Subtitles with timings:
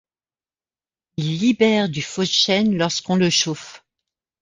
[1.17, 3.85] Il libère du phosgène lorsqu'on le chauffe.